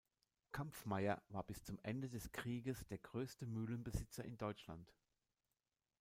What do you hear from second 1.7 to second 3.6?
Ende des Krieges der größte